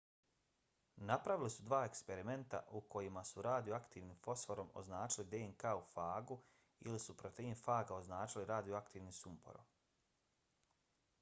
napravili 1.09 1.49
su 1.55 1.63
dva 1.65 1.79
eksperimenta 1.87 2.61
u 2.77 2.79
kojima 2.93 3.23
su 3.31 3.43
radioaktivnim 3.47 4.15
fosforom 4.23 4.71
označili 4.83 5.27
dnk 5.35 5.67
u 5.81 5.83
fagu 5.93 6.39
ili 6.89 7.01
su 7.05 7.17
protein 7.23 7.55
faga 7.65 7.95
označili 7.99 8.47
radioaktivnim 8.53 9.13
sumporom 9.19 9.69